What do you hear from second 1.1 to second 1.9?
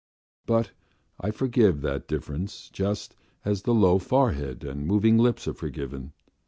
I forgive